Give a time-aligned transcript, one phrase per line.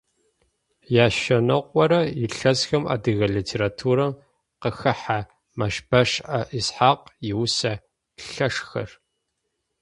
[1.05, 4.13] Яшъэныкъорэ илъэсхэм адыгэ литературэм
[4.61, 5.19] къыхахьэ
[5.57, 7.73] Мэщбэшӏэ Исхьакъ иусэ
[8.31, 8.89] лъэшхэр.